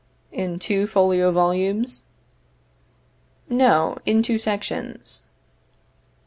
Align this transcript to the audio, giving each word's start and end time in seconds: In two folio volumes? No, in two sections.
In 0.31 0.57
two 0.57 0.87
folio 0.87 1.31
volumes? 1.31 2.07
No, 3.47 3.99
in 4.03 4.23
two 4.23 4.39
sections. 4.39 5.27